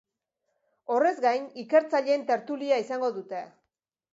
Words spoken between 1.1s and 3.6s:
gain, ikertzaileen tertulia izango dute.